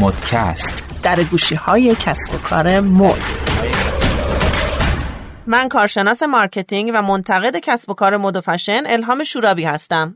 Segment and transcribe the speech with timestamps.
[0.00, 0.86] مدکست.
[1.02, 3.18] درگوشی های کسب و کار مد.
[5.46, 10.14] من کارشناس marketing و منتقد کسب و کار مد و فشن الهام شورابی هستم.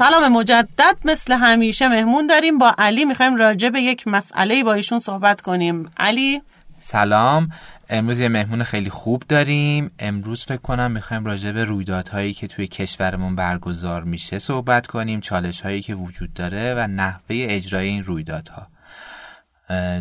[0.00, 2.58] سلام مجدد مثل همیشه مهمون داریم.
[2.58, 5.90] با علی می‌خوایم راجع به یک مسئله با ایشون صحبت کنیم.
[5.96, 6.42] علی؟
[6.78, 7.50] سلام.
[7.90, 9.90] امروز یه مهمون خیلی خوب داریم.
[9.98, 15.60] امروز فکر کنم می‌خوایم راجع به رویدادهایی که توی کشورمون برگزار میشه صحبت کنیم چالش
[15.60, 18.66] هایی که وجود داره و نحوه اجرای این رویدادها.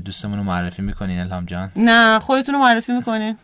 [0.05, 3.37] دوستمون رو معرفی می‌کنین الهام جان؟ نه خودتون رو معرفی می‌کنین.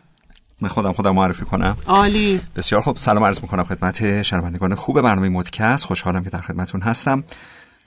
[0.60, 1.76] من خودم خودم معرفی کنم.
[1.86, 2.40] عالی.
[2.56, 2.96] بسیار خوب.
[2.96, 7.24] سلام عرض می‌کنم خدمت شنوندگان خوب برنامه مدکست خوشحالم که در خدمتون هستم.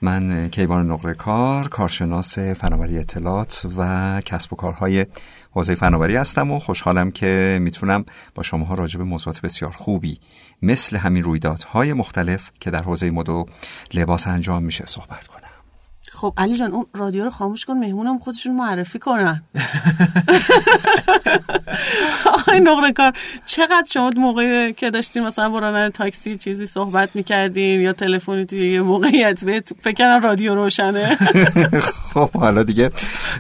[0.02, 5.06] من کیوان نقره کار کارشناس فناوری اطلاعات و کسب و کارهای
[5.52, 10.20] حوزه فناوری هستم و خوشحالم که می‌تونم با شماها راجع به موضوعات بسیار خوبی
[10.62, 13.46] مثل همین رویدادهای مختلف که در حوزه مد و
[13.94, 15.49] لباس انجام میشه صحبت کنم.
[16.20, 19.44] خب علی جان اون رادیو رو خاموش کن مهمونم خودشون معرفی کنن.
[22.34, 23.14] آقای نقره کار
[23.46, 28.82] چقدر شما موقعی که داشتیم مثلا برانه تاکسی چیزی صحبت می‌کردین یا تلفنی توی یه
[28.82, 31.18] موقعیت به فکر رادیو روشنه؟
[32.14, 32.92] خب حالا دیگه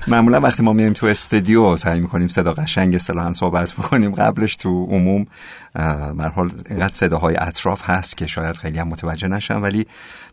[0.07, 4.85] معمولا وقتی ما میایم تو استودیو سعی می‌کنیم صدا قشنگ اصطلاحا صحبت بکنیم قبلش تو
[4.85, 5.27] عموم.
[6.17, 9.85] به حال اینقدر صداهای اطراف هست که شاید خیلی هم متوجه نشن ولی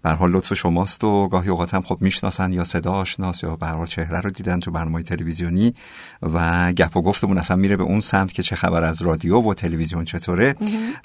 [0.02, 3.66] به حال لطف شماست و گاهی اوقات هم خب می‌شناسن یا صدا آشناس یا به
[3.66, 5.74] حال چهره رو دیدن تو برنامه تلویزیونی
[6.22, 9.54] و گپ و گفتمون اصلا میره به اون سمت که چه خبر از رادیو و
[9.54, 10.54] تلویزیون چطوره.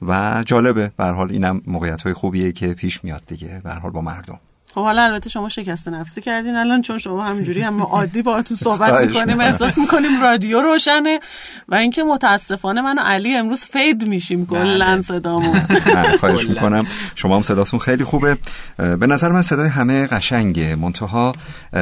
[0.01, 4.01] و جالبه به حال اینم موقعیت های خوبیه که پیش میاد دیگه به حال با
[4.01, 4.39] مردم.
[4.75, 9.07] خب حالا البته شما شکست نفسی کردین الان چون شما همینجوری هم عادی باهاتون صحبت
[9.07, 11.19] می‌کنیم احساس می‌کنیم رادیو روشنه
[11.67, 15.59] و اینکه متاسفانه من و علی امروز فید میشیم کلا صدامون.
[16.19, 16.87] خواهش می‌کنم.
[17.15, 18.37] شما هم صداتون خیلی خوبه.
[18.77, 20.75] به نظر من صدای همه قشنگه.
[20.75, 21.33] منتها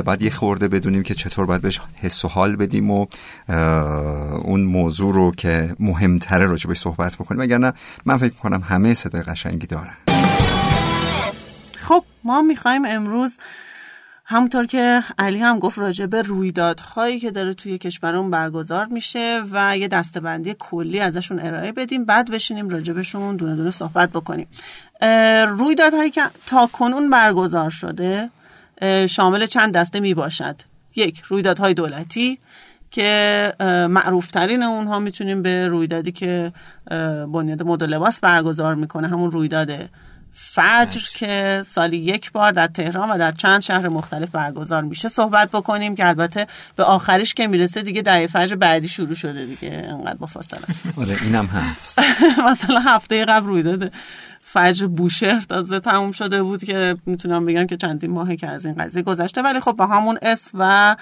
[0.06, 3.06] باید یه خورده بدونیم که چطور باید بهش حس و حال بدیم و
[4.44, 7.42] اون موضوع رو که مهمتره راجبش صحبت بکنیم.
[7.42, 7.74] اگر
[8.06, 10.09] من فکر می‌کنم همه صدای قشنگی دارن.
[11.90, 13.34] خب ما می‌خوایم امروز
[14.26, 19.78] همونطور که علی هم گفت راجع به رویدادهایی که داره توی کشورمون برگزار میشه و
[19.78, 24.48] یه دستبندی کلی ازشون ارائه بدیم بعد بشینیم راجبشون دونه دونه صحبت بکنیم.
[25.48, 28.30] رویدادهایی که تا کنون برگزار شده
[29.10, 30.56] شامل چند دسته می باشد
[30.96, 32.40] یک رویدادهای دولتی
[32.92, 33.54] که
[33.90, 36.54] معروفترین اونها می‌تونیم به رویدادی که
[37.34, 39.90] بنیاد مد لباس برگزار می‌کنه همون رویداد
[40.34, 45.50] فجر که سالی یک بار در تهران و در چند شهر مختلف برگزار میشه صحبت
[45.52, 49.88] بکنیم که البته به آخرش که می‌رسه دیگه دعیه فجر بعدی شروع شده دیگه.
[49.90, 50.82] انقدر با فاصله است.
[51.02, 52.00] آره اینم هست.
[52.52, 53.92] مثلا هفته قبل روی داده
[54.42, 58.76] فجر بوشهر تازه تموم شده بود که می‌تونم بگم که چندین ماهه که از این
[58.76, 59.42] قضیه گذشته.
[59.42, 60.96] ولی خب با همون اسم و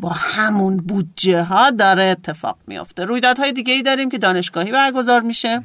[0.00, 3.04] با همون بودجه ها داره اتفاق میافته.
[3.04, 5.62] رویدادهای دیگه ای داریم که دانشگاهی برگزار میشه.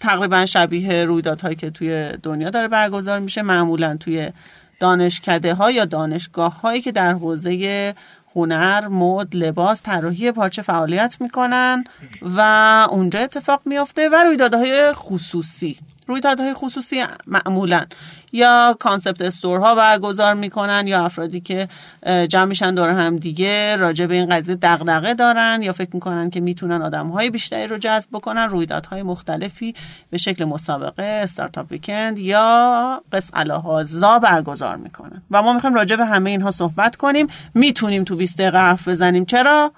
[0.00, 3.42] تقریبا شبیه رویدادهایی که توی دنیا داره برگزار میشه.
[3.42, 4.30] معمولا توی
[4.80, 7.94] دانشکده ها یا دانشگاه هایی که در حوزه
[8.36, 11.84] هنر، مد، لباس، طراحی پارچه فعالیت می‌کنن
[12.22, 12.40] و
[12.90, 15.78] اونجا اتفاق میافته و رویدادهای خصوصی.
[16.10, 17.84] رویدادهای خصوصی معمولا.
[18.32, 21.68] یا کانسپت استورها برگزار می‌کنن یا افرادی که
[22.28, 26.40] جمع میشن دور هم دیگه راجع به این قضیه دغدغه دارن یا فکر می‌کنن که
[26.40, 29.74] می‌تونن آدمهای بیشتری رو جذب بکنن رویدادهای مختلفی
[30.10, 35.22] به شکل مسابقه استارتاپ ویکند یا قص الهازا برگزار می‌کنن.
[35.30, 37.26] و ما می‌خوایم راجع به همه اینها صحبت کنیم.
[37.54, 39.24] می‌تونیم تو 20 دقیقه حرف بزنیم.
[39.24, 39.72] چرا؟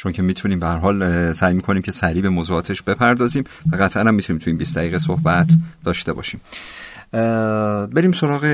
[0.00, 4.02] چون که می‌تونیم به هر حال سعی می‌کنیم که سریع به موضوعاتش بپردازیم و قطعا
[4.02, 5.52] هم می‌تونیم تو این 20 دقیقه صحبت
[5.84, 6.40] داشته باشیم.
[7.92, 8.44] بریم سراغ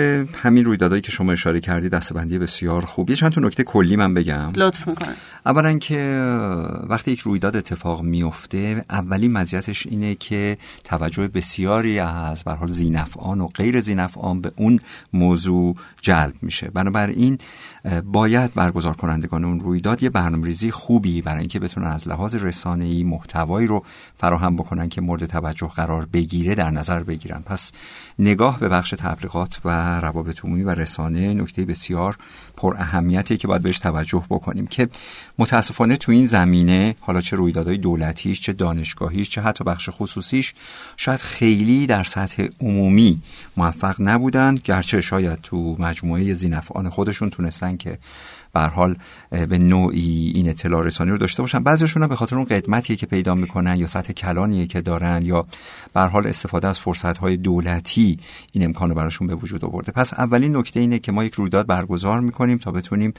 [0.43, 4.53] همین رویدادهایی که شما اشاره کردید دستبندی بسیار خوبی چند تا نکته کلی من بگم.
[4.57, 5.15] لطف می‌کنم.
[5.47, 5.99] اولا که
[6.89, 13.41] وقتی یک رویداد اتفاق میفته اولین مزیتش اینه که توجه بسیاری از به حال زینفعان
[13.41, 14.81] و غیر زینفعان به اون
[15.13, 16.71] موضوع جلب میشه.
[16.71, 17.39] بنابراین
[18.05, 23.67] باید برگزار کنندگان اون رویداد یه برنامه‌ریزی خوبی برای اینکه بتونن از لحاظ رسانه‌ای محتوایی
[23.67, 23.85] رو
[24.17, 27.43] فراهم بکنن که مورد توجه قرار بگیره در نظر بگیرن.
[27.47, 27.73] پس
[28.19, 32.17] نگاه به بخش تبلیغات و روابط عمومی و رسانه نکته بسیار
[32.57, 34.89] پر اهمیتی که باید بهش توجه بکنیم که
[35.39, 40.55] متاسفانه تو این زمینه حالا چه رویدادهای دولتیش چه دانشگاهیش چه حتی بخش خصوصیش
[40.97, 43.23] شاید خیلی در سطح عمومی
[43.57, 44.55] موفق نبودن.
[44.55, 47.99] گرچه شاید تو مجموعه زینفعان خودشون تونستن که
[48.53, 48.97] به حال
[49.31, 51.63] به نوعی این اطلاع رسانی رو داشته باشن.
[51.63, 55.47] بعضیشون به خاطر اون قدمتی که پیدا می‌کنن یا سطح کلانی که دارن یا
[55.95, 58.19] به حال استفاده از فرصت های دولتی
[58.53, 59.93] این امکان رو براشون به وجود آورده.
[59.93, 63.15] پس اولین نکته اینه که ما یک رویداد برگزار می‌کنیم تا بتونیم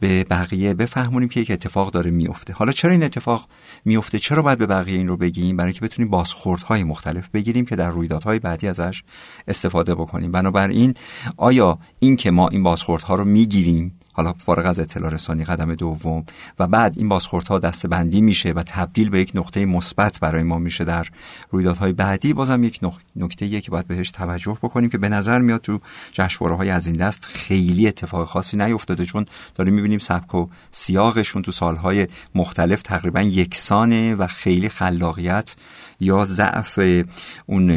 [0.00, 2.52] به بقیه بفهمونیم که یک اتفاق داره میفته.
[2.52, 3.48] حالا چرا این اتفاق
[3.84, 7.76] میفته؟ چرا باید به بقیه این رو بگیم؟ برای اینکه بتونیم بازخوردهای مختلف بگیریم که
[7.76, 9.02] در رویدادهای بعدی ازش
[9.48, 10.32] استفاده بکنیم.
[10.32, 10.94] بنابراین
[11.36, 16.24] آیا این که ما این بازخوردها رو می‌گیریم حالا فارغ از اطلاع رسانی قدم دوم
[16.58, 20.58] و بعد این بازخوردها دسته بندی میشه و تبدیل به یک نقطه مثبت برای ما
[20.58, 21.06] میشه در
[21.50, 22.32] رویدادهای بعدی.
[22.32, 22.80] بازم یک
[23.16, 25.80] نکته که باید بهش توجه بکنیم که به نظر میاد تو
[26.12, 31.42] جشنواره های از این دست خیلی اتفاق خاصی نیفتاده چون داریم می‌بینیم سبک و سیاقشون
[31.42, 35.56] تو سالهای مختلف تقریبا یکسانه و خیلی خلاقیت
[36.00, 37.04] یا ضعف
[37.46, 37.70] اون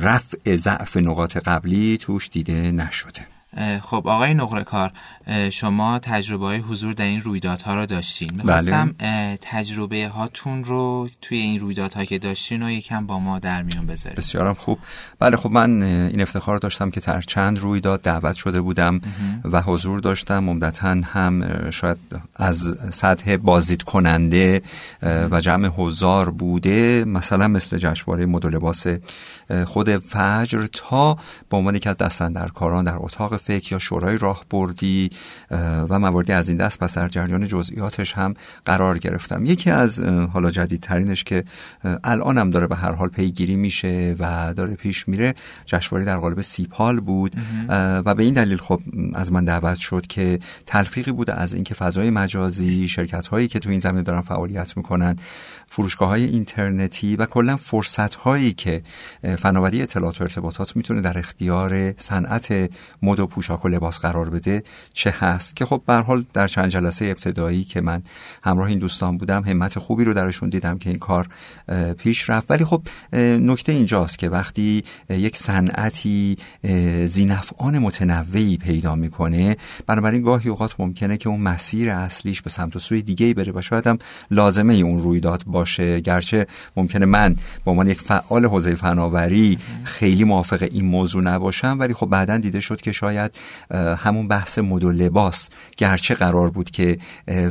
[0.00, 3.26] رفع ضعف نقاط قبلی توش دیده نشده.
[3.82, 4.92] خب آقای نقره کار
[5.52, 8.30] شما تجربه های حضور در این رویدادها رو داشتین.
[8.34, 9.38] می‌خواستم بله.
[9.42, 14.18] تجربه هاتون رو توی این رویدادها که داشتین و یکم با ما در میون بذارید
[14.18, 14.78] بسیارم خوب.
[15.18, 19.00] بله خب من این افتخار رو داشتم که در چند رویداد دعوت شده بودم
[19.44, 20.48] و حضور داشتم.
[20.48, 21.96] عمدتا هم شاید
[22.36, 24.62] از سطح بازدید کننده
[25.02, 27.04] و جمع هزار بوده.
[27.04, 28.86] مثلا مثل جشنواره مد لباس
[29.66, 31.18] خود فجر تا
[31.50, 35.10] به عنوان که از در کاران در اتاق فکر یا شورای راهبردی
[35.88, 38.34] و مواردی از این دست پس در جریان جزئیاتش هم
[38.64, 39.46] قرار گرفتم.
[39.46, 41.44] یکی از حالا جدیدترینش که
[42.04, 45.34] الان هم داره به هر حال پیگیری میشه و داره پیش میره
[45.66, 47.36] جشنواره در قالب سیپال بود.
[47.68, 48.80] و به این دلیل خب
[49.14, 53.70] از من دعوت شد که تلفیقی بوده از اینکه فضای مجازی شرکت هایی که تو
[53.70, 55.16] این زمینه دارن فعالیت می‌کنن
[55.70, 58.82] فروشگاه های اینترنتی و کلا فرصت هایی که
[59.38, 62.70] فناوری اطلاعات و ارتباطات می‌تونه در اختیار صنعت
[63.02, 64.62] مد و پوشاک و لباس قرار بده
[64.92, 68.02] چه هست که خب به حال در چند جلسه ابتدایی که من
[68.42, 71.28] همراه این دوستان بودم همت خوبی رو درشون دیدم که این کار
[71.98, 72.50] پیش رفت.
[72.50, 72.82] ولی خب
[73.40, 76.36] نکته اینجاست که وقتی یک صنعتی
[77.04, 79.56] زینفعان متنوعی پیدا می‌کنه
[79.86, 83.52] بنابراین گاهی اوقات ممکنه که اون مسیر اصلیش به سمت و سوی دیگه ای بره
[83.52, 83.98] و شاید هم
[84.30, 86.00] لازمه اون رویداد باشه.
[86.00, 86.46] گرچه
[86.76, 92.06] ممکنه من به عنوان یک فعال حوزه فناوری خیلی موافق این موضوع نباشم ولی خب
[92.06, 93.30] بعدا دیده شد که شاید
[93.98, 96.98] همون بحث مد و لباس گرچه قرار بود که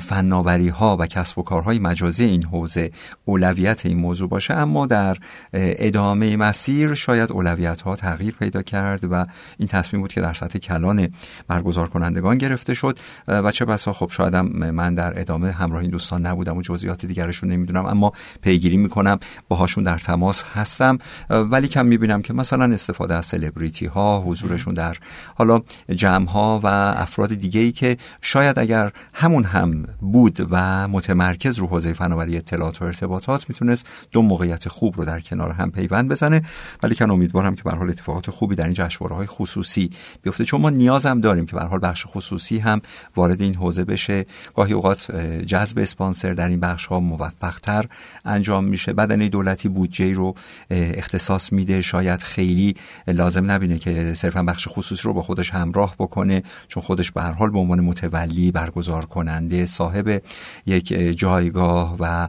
[0.02, 2.92] فناوری ها و کسب و کارهای مجازی این حوزه
[3.26, 5.18] اولویت این موضوع باشه اما در
[5.54, 9.26] ادامه مسیر شاید اولویت ها تغییر پیدا کرد و
[9.58, 11.10] این تصمیم بود که در سطح کلان
[11.48, 13.00] برگزار کنندگان گرفته شد.
[13.28, 17.38] و چه بسا خب شایدم من در ادامه همراه این دوستان نبودم و جزئیات دیگرش
[17.38, 18.12] رو نمی‌دونم اما
[18.42, 20.98] پیگیری می‌کنم باهاشون در تماس هستم.
[21.30, 24.98] ولی کم می‌بینم که مثلا استفاده از سلبریتی ها حضورشون در
[25.36, 25.62] حالا
[25.96, 26.68] جمع ها و
[26.98, 32.82] افراد دیگه ای که شاید اگر همون هم بود و متمرکز رو حوزه فناوری اطلاعات
[32.82, 36.42] و ارتباطات می‌تونست دو موقعیت خوب رو در کنار هم پیوند بزنه.
[36.84, 39.90] ولی کن امیدوارم که به حال اتفاقات خوبی در این جشنواره های خصوصی
[40.22, 40.46] بیفته.
[40.46, 42.82] چون ما نیاز هم داریم که به حال بخش خصوصی هم
[43.16, 44.26] وارد این حوزه بشه.
[44.56, 45.12] گاهی اوقات
[45.46, 47.86] جذب اسپانسر در این بخش ها موفق تر
[48.26, 48.94] انجام میشه.
[48.94, 50.36] بدن دولتی بودجه رو
[50.70, 51.82] اختصاص میده.
[51.82, 52.76] شاید خیلی
[53.08, 57.32] لازم نبینه که صرفا بخش خصوصی رو با خودش همراه بکنه چون خودش به هر
[57.32, 60.22] حال به عنوان متولی برگزار کننده صاحب
[60.66, 62.28] یک جایگاه و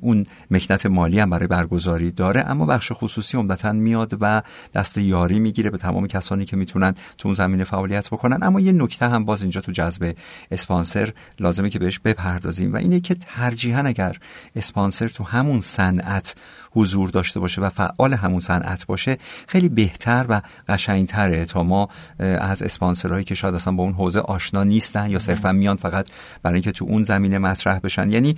[0.00, 2.40] اون مکنت مالی هم برای برگزاری داره.
[2.40, 4.42] اما بخش خصوصی عمدتا میاد و
[4.74, 8.42] دست یاری می‌گیره به تمام کسانی که می‌تونن تو اون زمینه فعالیت بکنن.
[8.42, 10.16] اما یه نکته هم باز اینجا تو جذب
[10.50, 14.16] اسپانسر لازمه که بهش بپردازیم و اینه که ترجیحاً اگر
[14.56, 16.34] اسپانسر تو همون صنعت
[16.72, 21.88] حضور داشته باشه و فعال همون صنعت باشه خیلی بهتر و قشنگتره تا ما
[22.18, 26.08] از اسپانسرهایی که شاید اصلا با حوزه آشنا نیستن یا صرفا میان فقط
[26.42, 28.10] برای اینکه تو اون زمینه مطرح بشن.
[28.10, 28.36] یعنی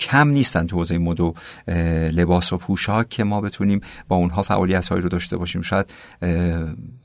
[0.00, 1.34] کم نیستن تو حوزه مد و
[2.12, 5.62] لباس و پوشاک که ما بتونیم با اونها فعالیت هایی رو داشته باشیم.
[5.62, 5.86] شاید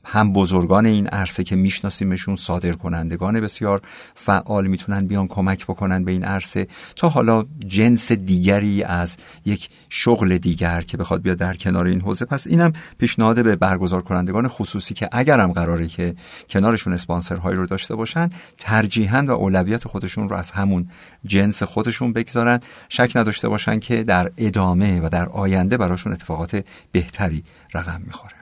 [0.04, 3.82] هم بزرگان این عرصه که میشناسیمشون صادر کنندگان بسیار
[4.14, 10.38] فعال می‌تونن بیان کمک بکنن به این عرصه تا حالا جنس دیگری از یک شغل
[10.38, 12.24] دیگر که بخواد بیاد در کنار این حوزه.
[12.24, 16.14] پس اینم پیشنهاد به برگزار کنندگان خصوصی که اگرم قراره که
[16.50, 20.90] کنارشون اسپانسرهایی رو داشته باشن ترجیحاً و اولویت خودشون رو از همون
[21.26, 22.60] جنس خودشون بگذارن.
[22.88, 28.34] شک نداشته باشن که در ادامه و در آینده براشون اتفاقات بهتری رقم می‌خوره.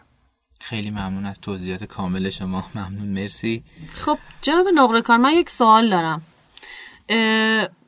[0.60, 2.64] خیلی ممنون از توضیحات کامل شما.
[2.74, 3.64] ممنون مرسی.
[3.94, 6.22] خب جناب نقره کار من یک سوال دارم.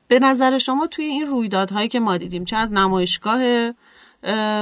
[0.09, 3.41] به نظر شما توی این رویدادهایی که ما دیدیم چه از نمایشگاه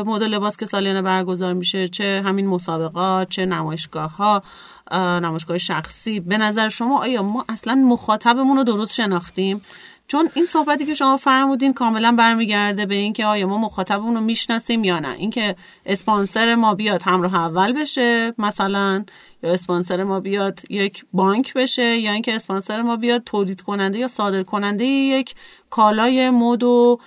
[0.07, 4.43] مدل لباس که سالیانه برگزار میشه چه همین مسابقات چه نمایشگاه ها
[4.93, 6.21] نمایشگاه شخصی.
[6.21, 9.65] به نظر شما آیا ما اصلا مخاطبمون رو درست شناختیم؟
[10.09, 14.85] چون این صحبتی که شما فرمودین کاملا برمیگرده به اینکه آیا ما مخاطبمون رو می‌شناسیم
[14.85, 15.13] یا نه.
[15.13, 19.05] اینکه اسپانسر ما بیاد همراه اول بشه مثلا
[19.43, 24.09] یا اسپانسر ما بیاد یک بانک بشه یا اینکه اسپانسر ما بیاد تولید کننده یا
[24.09, 25.35] صادر کننده یک
[25.71, 26.99] کالای مد و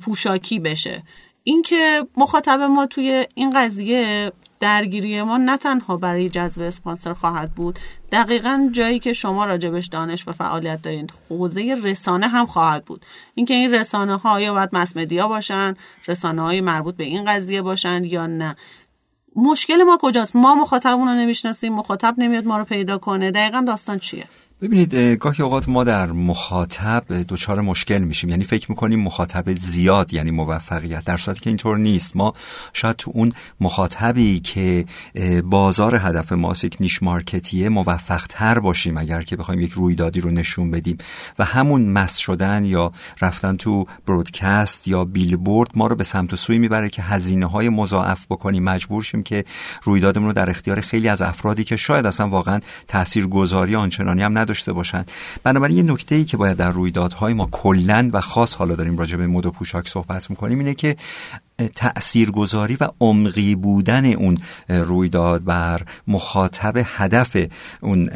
[0.00, 1.02] پوشاکی بشه.
[1.44, 7.78] اینکه مخاطب ما توی این قضیه درگیری ما نه تنها برای جذب اسپانسر خواهد بود
[8.12, 13.06] دقیقا جایی که شما راجبش دانش و فعالیت دارین حوزه رسانه هم خواهد بود.
[13.34, 15.74] اینکه این رسانه ها یا باید مسمدیا باشن
[16.08, 18.56] رسانه های مربوط به این قضیه باشن یا نه.
[19.36, 23.30] مشکل ما کجاست؟ ما مخاطبمون رو نمی‌شناسیم مخاطب نمیاد ما رو پیدا کنه.
[23.30, 24.24] دقیقا داستان چیه؟
[24.62, 28.30] ببینید گاهی اوقات ما در مخاطب دچار مشکل میشیم.
[28.30, 31.04] یعنی فکر می‌کنیم مخاطب زیاد یعنی موفقیت.
[31.04, 32.16] در صورتی که اینطور نیست.
[32.16, 32.34] ما
[32.72, 34.84] شاید تو اون مخاطبی که
[35.44, 40.30] بازار هدف ماست یک نیش مارکتیه موفق تر باشیم اگر که بخوایم یک رویدادی رو
[40.30, 40.98] نشون بدیم.
[41.38, 46.36] و همون مس شدن یا رفتن تو برودکست یا بیلبورد ما رو به سمت و
[46.36, 48.62] سوی می‌بره که هزینه های مضاعف بکنیم.
[48.62, 49.44] مجبور شیم که
[49.82, 54.72] رویدادمون رو در اختیار خیلی از افرادی که شاید اصلا واقعا تاثیرگذاری آنچنانی هم داشته
[54.72, 55.10] باشند.
[55.42, 59.16] بنابراین یه نکته ای که باید در رویدادهای ما کلا و خاص حالا داریم راجع
[59.16, 60.96] به مد و پوشاک صحبت می‌کنیم اینه که
[61.74, 67.36] تاثیرگذاری و عمقی بودن اون رویداد بر مخاطب هدف
[67.80, 68.08] اون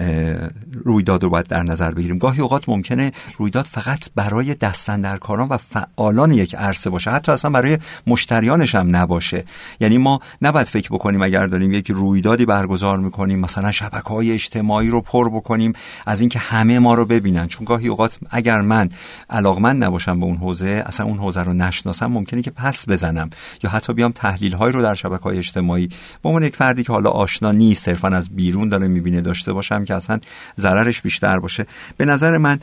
[0.84, 2.18] رویداد رو باید در نظر بگیریم.
[2.18, 7.10] گاهی اوقات ممکنه رویداد فقط برای دستندرکاران و فعالان یک عرصه باشه.
[7.10, 9.44] حتی اصلا برای مشتریانش هم نباشه.
[9.80, 14.88] یعنی ما نباید فکر بکنیم اگر داریم یک رویدادی برگزار می‌کنیم مثلا شبکه های اجتماعی
[14.88, 15.72] رو پر بکنیم
[16.06, 17.48] از اینکه همه ما رو ببینن.
[17.48, 18.88] چون گاهی اوقات اگر من
[19.30, 23.25] علاقمند نباشم به اون حوزه اصلا اون حوزه رو نشناسم ممکنه که پس بزنم.
[23.62, 25.88] یا حتی بیام تحلیل های رو در شبکه های اجتماعی.
[26.22, 29.84] به عنوان یک فردی که حالا آشنا نیست صرفا از بیرون داره می‌بینه داشته باشم
[29.84, 30.20] که اصلا
[30.60, 31.66] ضررش بیشتر باشه.
[31.96, 32.58] به نظر من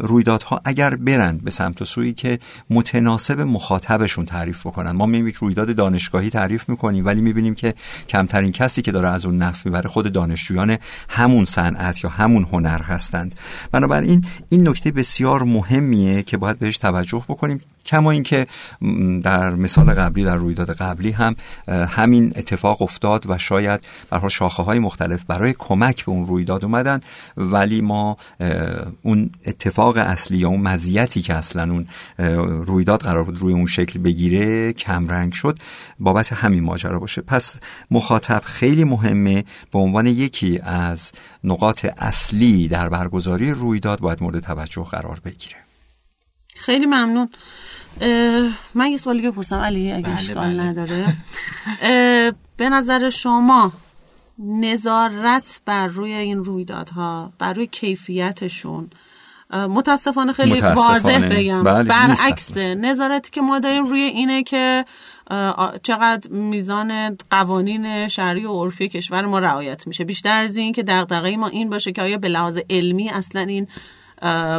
[0.00, 2.38] رویدادها اگر برند به سمت و سویی که
[2.70, 4.90] متناسب مخاطبشون تعریف بکنن.
[4.90, 7.74] ما می‌بینیم رویداد دانشگاهی تعریف می‌کنیم ولی می‌بینیم که
[8.08, 10.78] کمترین کسی که داره از اون نفع می‌بره خود دانشجویان
[11.08, 13.34] همون صنعت یا همون هنر هستند.
[13.72, 17.60] بنابراین این نکته بسیار مهمیه که باید بهش توجه بکنیم.
[17.86, 18.46] کما اینکه
[19.22, 21.36] در مثال قبلی در رویداد قبلی هم
[21.68, 27.00] همین اتفاق افتاد و شاید به شاخه های مختلف برای کمک به اون رویداد اومدن
[27.36, 28.16] ولی ما
[29.02, 31.86] اون اتفاق اصلی یا اون مزیتی که اصلا اون
[32.64, 35.58] رویداد قرار بود روی اون شکل بگیره کمرنگ شد
[35.98, 37.22] بابت همین ماجرا باشه.
[37.22, 37.56] پس
[37.90, 41.12] مخاطب خیلی مهمه به عنوان یکی از
[41.44, 45.56] نقاط اصلی در برگزاری رویداد باید مورد توجه قرار بگیره.
[46.56, 47.28] خیلی ممنون.
[48.74, 50.62] من یه سوالی بپرسم علی اگه بله اشکال بله.
[50.62, 51.16] نداره.
[52.56, 53.72] به نظر شما
[54.38, 58.90] نظارت بر روی این رویدادها بر روی کیفیتشون
[59.50, 61.02] متاسفانه خیلی متاسفانه.
[61.02, 61.62] واضح بگم.
[61.62, 64.84] بله برعکس نظارتی که ما داریم روی اینه که
[65.82, 70.04] چقدر میزان قوانین شهری و عرفی کشور ما رعایت میشه.
[70.04, 73.68] بیشتر از این که دغدغه ما این باشه که آیا به لحاظ علمی اصلا این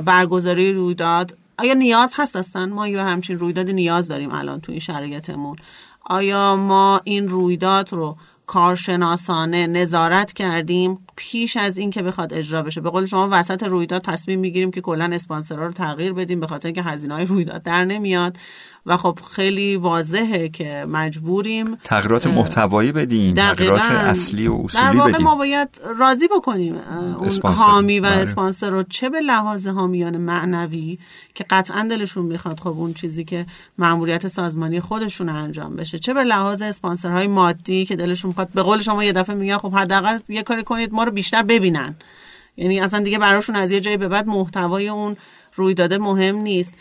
[0.05, 4.79] برگزاری رویداد آیا نیاز هست اصلا؟ ما یا همچین رویداد نیاز داریم الان تو این
[4.79, 5.57] شرایطمون.
[6.05, 12.81] آیا ما این رویداد رو کارشناسانه نظارت کردیم پیش از این که بخواد اجرا بشه.
[12.81, 16.67] به قول شما وسط رویداد تصمیم می‌گیریم که کلا اسپانسرها رو تغییر بدیم به خاطر
[16.67, 18.37] اینکه هزینه های رویداد در نمیاد.
[18.87, 21.75] و خب خیلی واضحه که مجبوریم.
[21.75, 26.75] تغییرات محتوایی بدیم تغییرات اصلی و اصولی در واقع بدیم ما باید راضی بکنیم
[27.17, 28.21] اون حامی و بله.
[28.21, 30.97] اسپانسر رو چه به لحاظ حامیان معنوی
[31.35, 33.45] که قطعا دلشون می‌خواد خب اون چیزی که
[33.77, 38.81] ماموریت سازمانی خودشون انجام بشه چه به لحاظ اسپانسرهای مادی که دلشون می‌خواد به قول
[38.81, 41.95] شما یه دفعه میگن خب حداقل یه کاری کنید ما رو بیشتر ببینن.
[42.57, 45.17] یعنی اصلا دیگه براشون از یه جایی به بعد محتوای اون
[45.55, 46.73] رویداده مهم نیست.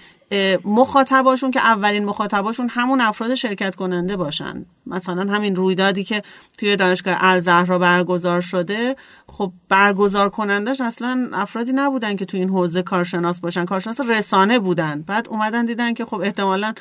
[0.64, 4.66] مخاطباشون که اولین مخاطباشون همون افراد شرکت کننده باشن.
[4.86, 6.22] مثلا همین رویدادی که
[6.58, 8.96] توی دانشگاه الزهرا برگزار شده
[9.28, 13.64] خب برگزار کنندش اصلا افرادی نبودن که توی این حوزه کارشناس باشن.
[13.64, 15.02] کارشناس رسانه بودن.
[15.02, 16.74] بعد اومدن دیدن که خب احتمالا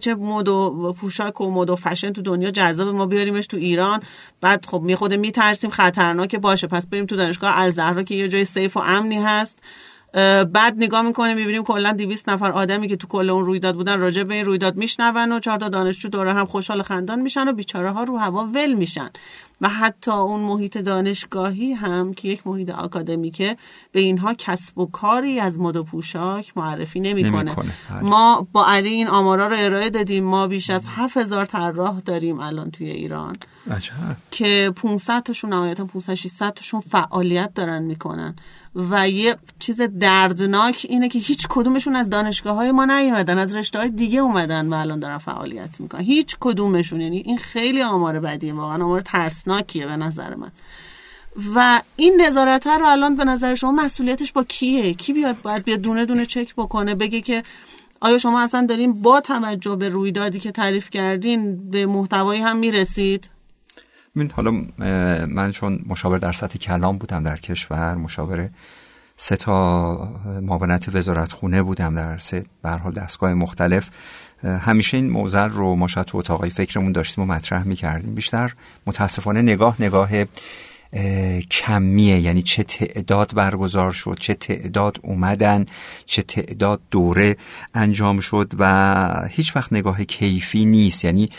[0.00, 4.02] چه مد و پوشاک و مد و فشن تو دنیا جذاب ما بیاریمش تو ایران.
[4.40, 6.66] بعد خب می خود میترسیم خطرناکه باشه.
[6.66, 9.58] پس بریم تو دانشگاه الزهرا که یه جای سیف و امنی هست.
[10.52, 14.22] بعد نگاه می‌کنیم می‌بینیم کلا 200 نفر آدمی که تو کل اون رویداد بودن راجع
[14.22, 17.90] به این رویداد میشنون و چهار تا دانشجو دوره هم خوشحال خندان میشن و بیچاره
[17.90, 19.10] ها رو هوا ول میشن.
[19.60, 23.56] و حتی اون محیط دانشگاهی هم که یک محیط آکادمیکه
[23.92, 27.54] به اینها کسب و کاری از مد و پوشاک معرفی نمی‌کنه.
[27.54, 28.00] بله.
[28.02, 30.24] ما با علی این آمارا رو ارائه دادیم.
[30.24, 33.36] ما بیش از 7000 طراح داریم الان توی ایران.
[33.70, 33.92] عجب.
[34.30, 38.36] که 500 تاشون نهایتا 500 600 تاشون فعالیت دارن می‌کنن.
[38.90, 43.78] و یه چیز دردناک اینه که هیچ کدومشون از دانشگاه های ما نیومدن از رشته
[43.78, 46.00] های دیگه اومدن و الان دارن فعالیت می‌کنن.
[46.00, 50.52] هیچ کدومشون یعنی این خیلی آمار بدیه واقعا آمار ترسناکیه به نظر من.
[51.54, 55.80] و این نظارت رو الان به نظر شما مسئولیتش با کیه؟ کی بیاد باید بیاد
[55.80, 57.42] دونه دونه چک بکنه بگه که
[58.00, 63.28] آیا شما اصلا دارین با توجه به رویدادی که تعریف کردین به محتوایی هم می‌رسید؟
[64.16, 64.50] ببین حالا
[65.26, 68.50] من چون مشاور در سطح کلام بودم در کشور مشاور
[69.16, 69.94] سه تا
[70.42, 73.88] معاونت وزارت خونه بودم در سه به حال دستگاه مختلف.
[74.44, 78.14] همیشه این موزل رو ما شاید تو اتاقای فکرمون داشتیم و مطرح می‌کردیم.
[78.14, 78.54] بیشتر
[78.86, 80.10] متاسفانه نگاه نگاه
[81.50, 82.20] کمیه.
[82.20, 85.64] یعنی چه تعداد برگزار شد چه تعداد اومدن
[86.06, 87.36] چه تعداد دوره
[87.74, 91.04] انجام شد و هیچ وقت نگاه کیفی نیست.
[91.04, 91.30] یعنی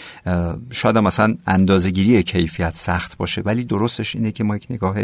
[0.71, 4.95] شاید مثلا اندازگیری کیفیت سخت باشه ولی درستش اینه که ما یک نگاه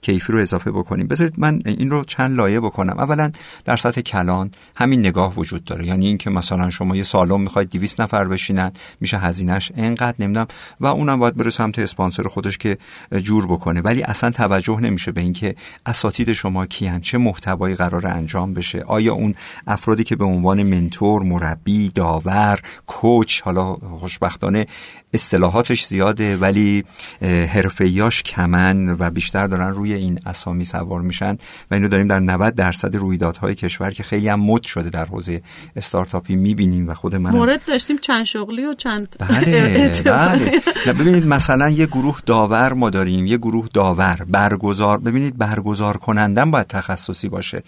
[0.00, 1.06] کیفی رو اضافه بکنیم.
[1.06, 2.98] بذارید من این رو چند لایه بکنم.
[2.98, 3.32] اولا
[3.64, 5.86] در سطح کلان همین نگاه وجود داره.
[5.86, 10.46] یعنی اینکه مثلا شما یه سالن می‌خواید 200 نفر بشینن میشه هزینهش انقدر نمی‌دونم
[10.80, 12.78] و اونم باید بره سمت اسپانسر خودش که
[13.22, 13.80] جور بکنه.
[13.80, 15.54] ولی اصلا توجه نمیشه به اینکه
[15.86, 18.82] اساتید شما کیان چه محتوایی قرار انجام بشه.
[18.86, 19.34] آیا اون
[19.66, 24.66] افرادی که به عنوان منتور مربی داور کوچ حالا خوشبختانه
[25.14, 26.84] اصطلاحاتش زیاده ولی
[27.22, 31.32] حرفیاش کمن و بیشتر دارن روی این اسامی سوار میشن
[31.70, 35.42] و اینو داریم در 90 درصد رویدادهای کشور که خیلی هم مد شده در حوزه
[35.76, 40.62] استارتاپی می‌بینیم و خود من مورد داشتیم چند شغلی و چند بله بله.
[40.86, 43.81] ببینید مثلا یه گروه داور ما داریم یه گروه داور
[44.30, 47.62] برگزار ببینید برگزار کنندن باید تخصصی باشه.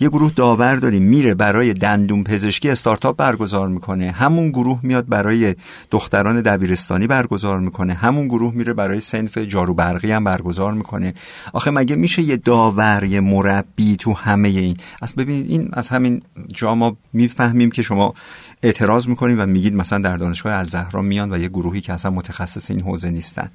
[0.00, 4.10] یه گروه داور داریم میره برای دندون پزشکی استارتاپ برگزار می‌کنه.
[4.10, 5.54] همون گروه میاد برای
[5.90, 7.94] دختران دبیرستانی برگزار می‌کنه.
[7.94, 11.14] همون گروه میره برای سنف جارو برقی هم برگزار می‌کنه.
[11.52, 16.22] آخه مگه میشه یه داور یه مربی تو همه این؟ از ببینید این از همین
[16.54, 18.14] جا ما می‌فهمیم که شما
[18.62, 22.70] اعتراض می‌کنید و میگید مثلا در دانشگاه الزهرا میان و یه گروهی که اصلا متخصص
[22.70, 23.50] این حوزه نیستن.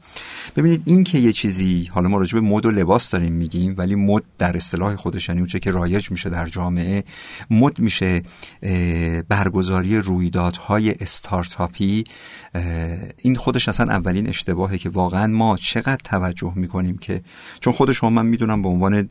[0.55, 3.95] ببینید این که یه چیزی حالا ما راجع به مد و لباس داریم میگیم ولی
[3.95, 7.03] مد در اصطلاح خودش یعنی اون که رایج میشه در جامعه
[7.49, 8.21] مد میشه
[9.29, 12.03] برگزاری رویدادهای استارتاپی.
[13.17, 17.21] این خودش اصلا اولین اشتباهه که واقعا ما چقدر توجه می‌کنیم که
[17.59, 19.09] چون خود شما من می‌دونم به عنوان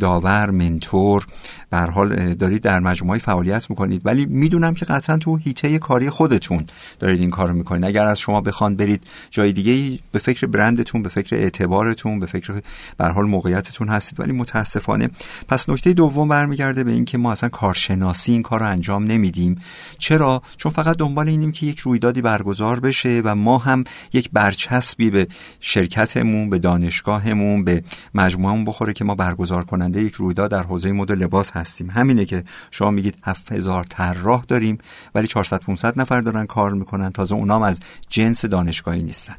[0.00, 1.26] داور منتور
[1.70, 4.02] به حال دارید در مجموعه فعالیت می‌کنید.
[4.04, 6.64] ولی می‌دونم که قطعا تو هیته کاری خودتون
[6.98, 7.84] دارید این کارو می‌کنید.
[7.84, 12.62] اگر از شما بخوان برید جای دیگه به فکر برندتون به فکر اعتبارتون به فکر
[12.96, 14.20] به حال موقعیتتون هستید.
[14.20, 15.08] ولی متاسفانه
[15.48, 19.60] پس نکته دوم برمیگرده به اینکه ما اصلا کارشناسی این کار رو انجام نمیدیم.
[19.98, 25.10] چرا؟ چون فقط دنبال اینیم که یک رویدادی برگزار بشه و ما هم یک برچسبی
[25.10, 25.26] به
[25.60, 27.82] شرکتمون به دانشگاهمون به
[28.14, 31.90] مجموعهمون بخوره که ما برگزار کننده یک رویداد در حوزه مد لباس هستیم.
[31.90, 34.78] همینه که شما میگید 7000 طراح داریم
[35.14, 37.12] ولی 400 500 نفر دارن کار می‌کنن.
[37.12, 39.36] تازه اونام از جنس دانشگاهی نیستن.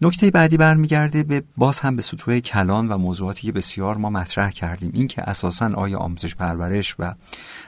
[0.00, 4.50] نکته بعدی برمیگرده به باز هم به سطوح کلان و موضوعاتی که بسیار ما مطرح
[4.50, 4.90] کردیم.
[4.94, 7.14] این که اساسا آیا آموزش پرورش و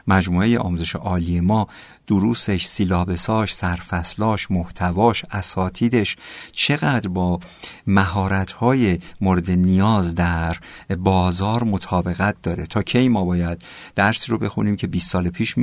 [0.07, 1.69] مجموعه آموزش عالی ما
[2.09, 6.17] دروسش، سیلابساش، سرفصلاش، محتواش، اساتیدش
[6.53, 7.41] چقدر با
[7.87, 10.57] مهارت‌های مورد نیاز در
[10.99, 13.63] بازار مطابقت داره؟ تا کی ما باید
[13.95, 15.55] درسی رو بخونیم که 20 سال پیش